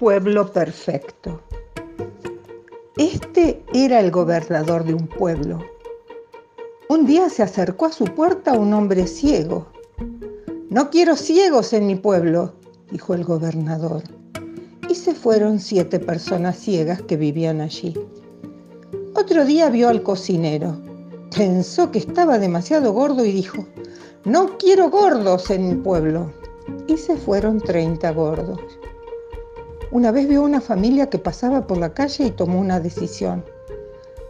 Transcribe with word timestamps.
pueblo 0.00 0.50
perfecto. 0.50 1.42
Este 2.96 3.62
era 3.74 4.00
el 4.00 4.10
gobernador 4.10 4.82
de 4.84 4.94
un 4.94 5.06
pueblo. 5.06 5.58
Un 6.88 7.04
día 7.04 7.28
se 7.28 7.42
acercó 7.42 7.84
a 7.84 7.92
su 7.92 8.06
puerta 8.06 8.54
un 8.54 8.72
hombre 8.72 9.06
ciego. 9.06 9.66
No 10.70 10.88
quiero 10.88 11.16
ciegos 11.16 11.74
en 11.74 11.86
mi 11.86 11.96
pueblo, 11.96 12.54
dijo 12.90 13.12
el 13.12 13.24
gobernador. 13.24 14.02
Y 14.88 14.94
se 14.94 15.14
fueron 15.14 15.60
siete 15.60 16.00
personas 16.00 16.56
ciegas 16.56 17.02
que 17.02 17.18
vivían 17.18 17.60
allí. 17.60 17.94
Otro 19.14 19.44
día 19.44 19.68
vio 19.68 19.90
al 19.90 20.02
cocinero. 20.02 20.80
Pensó 21.36 21.90
que 21.90 21.98
estaba 21.98 22.38
demasiado 22.38 22.92
gordo 22.92 23.22
y 23.24 23.32
dijo, 23.32 23.66
no 24.24 24.56
quiero 24.56 24.88
gordos 24.88 25.50
en 25.50 25.68
mi 25.68 25.74
pueblo. 25.74 26.32
Y 26.86 26.96
se 26.96 27.18
fueron 27.18 27.60
30 27.60 28.10
gordos. 28.12 28.60
Una 29.92 30.12
vez 30.12 30.28
vio 30.28 30.44
una 30.44 30.60
familia 30.60 31.10
que 31.10 31.18
pasaba 31.18 31.66
por 31.66 31.76
la 31.76 31.92
calle 31.92 32.26
y 32.26 32.30
tomó 32.30 32.60
una 32.60 32.78
decisión. 32.78 33.44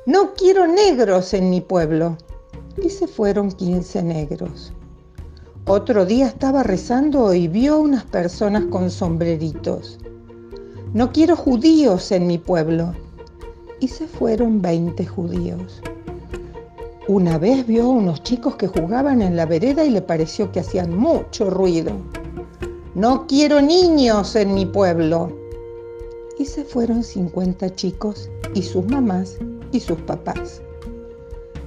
No 0.06 0.32
quiero 0.32 0.66
negros 0.66 1.34
en 1.34 1.50
mi 1.50 1.60
pueblo. 1.60 2.16
Y 2.82 2.88
se 2.88 3.06
fueron 3.06 3.52
15 3.52 4.02
negros. 4.02 4.72
Otro 5.66 6.06
día 6.06 6.28
estaba 6.28 6.62
rezando 6.62 7.34
y 7.34 7.46
vio 7.46 7.78
unas 7.78 8.04
personas 8.04 8.64
con 8.70 8.90
sombreritos. 8.90 9.98
No 10.94 11.12
quiero 11.12 11.36
judíos 11.36 12.10
en 12.10 12.26
mi 12.26 12.38
pueblo. 12.38 12.94
Y 13.80 13.88
se 13.88 14.06
fueron 14.06 14.62
20 14.62 15.04
judíos. 15.04 15.82
Una 17.06 17.36
vez 17.36 17.66
vio 17.66 17.84
a 17.84 17.88
unos 17.88 18.22
chicos 18.22 18.56
que 18.56 18.66
jugaban 18.66 19.20
en 19.20 19.36
la 19.36 19.44
vereda 19.44 19.84
y 19.84 19.90
le 19.90 20.00
pareció 20.00 20.52
que 20.52 20.60
hacían 20.60 20.96
mucho 20.96 21.50
ruido. 21.50 21.92
No 22.94 23.26
quiero 23.26 23.60
niños 23.60 24.34
en 24.36 24.54
mi 24.54 24.64
pueblo 24.64 25.39
y 26.40 26.46
se 26.46 26.64
fueron 26.64 27.04
50 27.04 27.74
chicos 27.74 28.30
y 28.54 28.62
sus 28.62 28.86
mamás 28.86 29.36
y 29.72 29.80
sus 29.80 30.00
papás. 30.00 30.62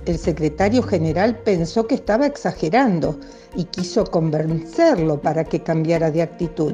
El 0.08 0.18
secretario 0.18 0.82
general 0.82 1.38
pensó 1.44 1.86
que 1.86 1.94
estaba 1.94 2.26
exagerando 2.26 3.16
y 3.56 3.66
quiso 3.66 4.04
convencerlo 4.04 5.22
para 5.22 5.44
que 5.44 5.62
cambiara 5.62 6.10
de 6.10 6.24
actitud. 6.24 6.74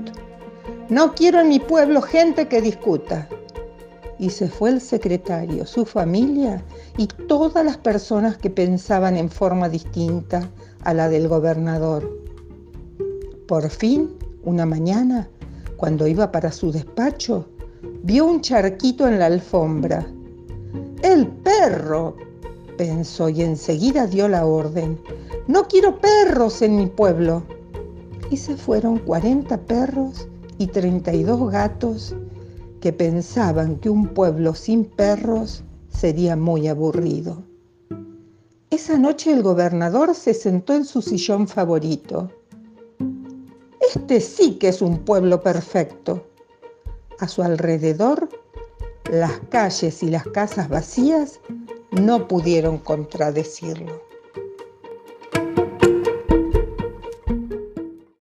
No 0.88 1.14
quiero 1.14 1.42
en 1.42 1.50
mi 1.50 1.60
pueblo 1.60 2.02
gente 2.02 2.48
que 2.48 2.62
discuta. 2.62 3.28
Y 4.18 4.30
se 4.30 4.48
fue 4.48 4.70
el 4.70 4.80
secretario, 4.80 5.66
su 5.66 5.86
familia 5.86 6.64
y 6.98 7.08
todas 7.08 7.66
las 7.66 7.78
personas 7.78 8.38
que 8.38 8.50
pensaban 8.50 9.18
en 9.18 9.30
forma 9.30 9.68
distinta 9.68 10.50
a 10.84 10.94
la 10.94 11.10
del 11.10 11.28
gobernador. 11.28 12.10
Por 13.46 13.70
fin, 13.70 14.16
una 14.44 14.66
mañana, 14.66 15.30
cuando 15.76 16.08
iba 16.08 16.32
para 16.32 16.54
su 16.54 16.72
despacho, 16.72 17.46
vio 18.04 18.26
un 18.26 18.42
charquito 18.42 19.08
en 19.08 19.20
la 19.20 19.28
alfombra. 19.28 20.06
El 21.02 21.28
perro, 21.28 22.16
pensó 22.78 23.30
y 23.30 23.42
enseguida 23.42 24.08
dio 24.08 24.28
la 24.28 24.46
orden. 24.46 25.00
No 25.48 25.68
quiero 25.68 26.00
perros 26.00 26.62
en 26.62 26.78
mi 26.78 26.88
pueblo. 26.88 27.44
Y 28.32 28.38
se 28.38 28.56
fueron 28.56 29.00
40 29.00 29.58
perros 29.62 30.28
y 30.58 30.68
32 30.68 31.52
gatos 31.52 32.16
que 32.80 32.94
pensaban 32.94 33.78
que 33.78 33.90
un 33.90 34.08
pueblo 34.08 34.54
sin 34.54 34.86
perros 34.86 35.64
sería 35.90 36.36
muy 36.36 36.68
aburrido. 36.68 37.44
Esa 38.70 38.98
noche 38.98 39.34
el 39.34 39.42
gobernador 39.42 40.14
se 40.14 40.34
sentó 40.34 40.74
en 40.74 40.86
su 40.86 41.02
sillón 41.02 41.48
favorito. 41.48 42.32
Este 43.82 44.22
sí 44.22 44.54
que 44.54 44.70
es 44.70 44.82
un 44.82 45.00
pueblo 45.00 45.42
perfecto, 45.42 46.29
a 47.20 47.28
su 47.28 47.44
alrededor, 47.44 48.30
las 49.12 49.40
calles 49.50 50.04
y 50.04 50.10
las 50.10 50.26
casas 50.26 50.70
vacías 50.70 51.40
no 51.92 52.28
pudieron 52.28 52.78
contradecirlo. 52.78 54.09